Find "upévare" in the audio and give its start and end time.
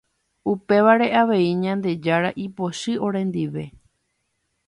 0.51-1.07